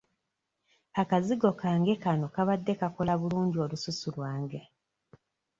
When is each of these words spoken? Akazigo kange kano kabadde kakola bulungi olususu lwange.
Akazigo 1.01 1.49
kange 1.61 1.93
kano 2.03 2.25
kabadde 2.35 2.73
kakola 2.81 3.13
bulungi 3.21 3.57
olususu 3.65 4.07
lwange. 4.15 4.61